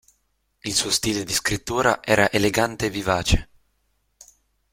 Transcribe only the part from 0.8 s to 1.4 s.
stile di